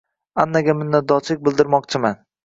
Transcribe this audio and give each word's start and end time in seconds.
Annaga 0.43 0.73
minnatdorchilik 0.77 1.43
bildirmoqchiman 1.49 2.17